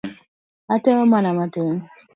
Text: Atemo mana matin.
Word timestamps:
Atemo 0.73 1.05
mana 1.11 1.33
matin. 1.33 1.89